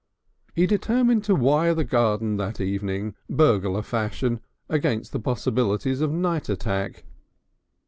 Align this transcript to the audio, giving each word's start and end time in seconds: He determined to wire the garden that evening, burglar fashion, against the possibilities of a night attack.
He 0.55 0.65
determined 0.65 1.23
to 1.25 1.35
wire 1.35 1.75
the 1.75 1.83
garden 1.83 2.37
that 2.37 2.59
evening, 2.59 3.13
burglar 3.29 3.83
fashion, 3.83 4.39
against 4.67 5.11
the 5.11 5.19
possibilities 5.19 6.01
of 6.01 6.09
a 6.09 6.13
night 6.17 6.49
attack. 6.49 7.03